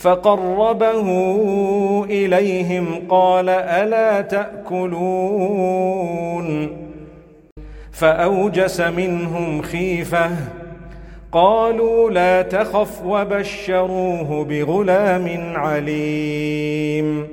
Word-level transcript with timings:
فقربه 0.00 1.08
إليهم 2.04 2.86
قال 3.08 3.48
ألا 3.48 4.20
تأكلون؟ 4.20 4.98
فأوجس 7.92 8.80
منهم 8.80 9.62
خيفة. 9.62 10.30
قالوا 11.32 12.10
لا 12.10 12.42
تخف 12.42 13.02
وبشروه 13.04 14.44
بغلام 14.44 15.52
عليم. 15.56 17.28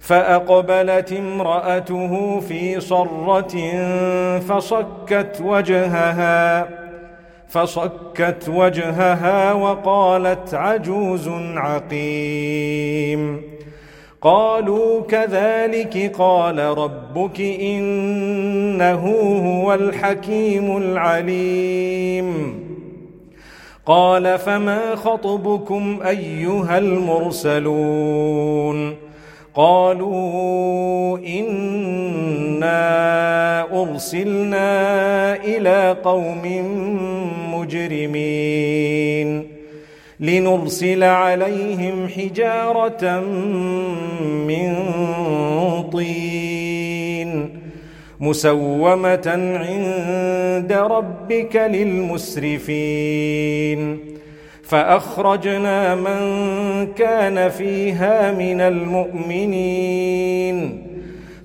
فأقبلت 0.00 1.12
امرأته 1.12 2.40
في 2.40 2.80
صرة 2.80 3.56
فصكت 4.38 5.42
وجهها. 5.44 6.68
فصكت 7.50 8.48
وجهها 8.48 9.52
وقالت 9.52 10.54
عجوز 10.54 11.30
عقيم. 11.56 13.42
قالوا 14.22 15.00
كذلك 15.00 16.12
قال 16.18 16.58
ربك 16.58 17.40
إنه 17.40 19.06
هو 19.46 19.74
الحكيم 19.74 20.76
العليم. 20.76 22.60
قال 23.86 24.38
فما 24.38 24.96
خطبكم 24.96 25.98
أيها 26.06 26.78
المرسلون؟ 26.78 28.30
قالوا 29.54 31.18
إنا 31.18 32.80
أرسلنا 33.82 35.36
إلى 35.36 35.96
قوم 36.04 36.46
مجرمين 37.70 39.46
لنرسل 40.20 41.02
عليهم 41.04 42.08
حجارة 42.08 43.20
من 44.48 44.74
طين 45.92 47.50
مسومة 48.20 49.26
عند 49.60 50.72
ربك 50.72 51.56
للمسرفين. 51.56 53.00
فأخرجنا 54.62 55.94
من 55.94 56.22
كان 56.92 57.48
فيها 57.48 58.32
من 58.32 58.60
المؤمنين. 58.60 60.29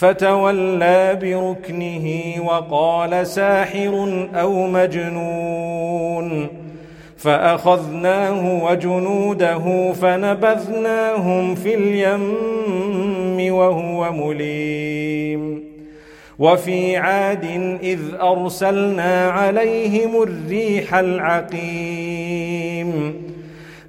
فتولى 0.00 1.18
بركنه 1.22 2.34
وقال 2.46 3.26
ساحر 3.26 4.26
أو 4.34 4.66
مجنون 4.66 6.46
فأخذناه 7.16 8.64
وجنوده 8.64 9.92
فنبذناهم 9.92 11.54
في 11.54 11.74
اليم 11.74 13.54
وهو 13.54 14.12
مليم 14.12 15.64
وفي 16.38 16.96
عاد 16.96 17.78
إذ 17.82 18.00
أرسلنا 18.20 19.30
عليهم 19.30 20.22
الريح 20.22 20.94
العقيم 20.94 22.09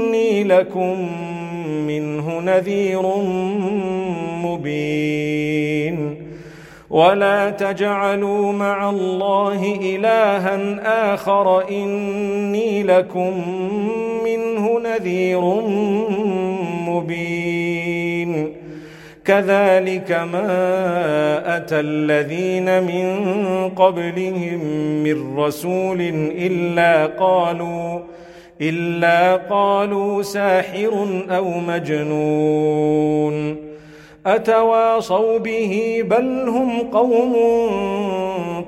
إني 0.00 0.44
لكم 0.44 1.08
منه 1.86 2.40
نذير 2.40 3.02
مبين. 4.44 6.16
ولا 6.90 7.50
تجعلوا 7.50 8.52
مع 8.52 8.90
الله 8.90 9.78
إلها 9.82 11.14
آخر. 11.14 11.68
إني 11.68 12.82
لكم 12.82 13.32
منه 14.24 14.80
نذير 14.80 15.40
مبين. 16.88 18.52
كذلك 19.24 20.12
ما 20.32 21.56
أتى 21.56 21.80
الذين 21.80 22.82
من 22.82 23.28
قبلهم 23.68 24.60
من 25.02 25.38
رسول 25.38 26.00
إلا 26.38 27.06
قالوا 27.06 27.89
إلا 28.60 29.36
قالوا 29.36 30.22
ساحر 30.22 31.06
أو 31.30 31.50
مجنون. 31.50 33.56
أتواصوا 34.26 35.38
به 35.38 36.04
بل 36.10 36.48
هم 36.48 36.80
قوم 36.80 37.36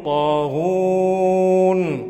طاغون. 0.05 2.03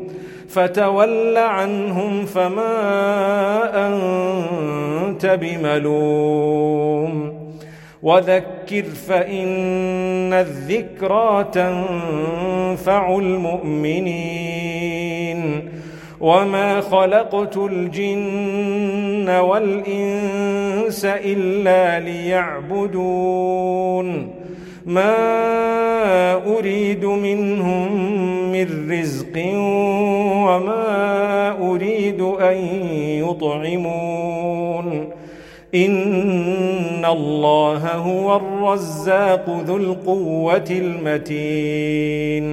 فتول 0.49 1.37
عنهم 1.37 2.25
فما 2.25 3.87
أنت 3.87 5.25
بملوم. 5.25 7.33
وذكر 8.03 8.83
فإن 9.07 10.33
الذكرى 10.33 11.45
تنفع 11.53 13.17
المؤمنين. 13.17 14.43
وما 16.19 16.81
خلقت 16.81 17.57
الجن 17.57 19.29
والإنس 19.29 21.05
إلا 21.05 21.99
ليعبدون 21.99 23.63
ما 24.85 26.33
أريد 26.57 27.05
منهم 27.05 28.11
من 28.51 28.91
رزق 28.91 29.37
وما 30.47 31.57
أريد 31.61 32.21
أن 32.21 32.57
يطعمون 33.23 35.09
إن 35.75 37.05
الله 37.05 37.91
هو 37.95 38.35
الرزاق 38.35 39.63
ذو 39.65 39.77
القوة 39.77 40.65
المتين 40.71 42.52